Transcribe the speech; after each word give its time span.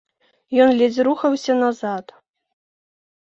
Ён 0.63 0.71
ледзь 0.79 0.97
рухаўся 1.07 1.53
назад. 1.59 2.05